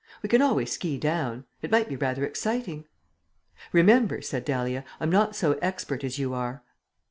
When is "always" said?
0.41-0.71